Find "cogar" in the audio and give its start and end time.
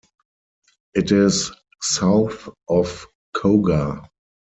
3.35-4.07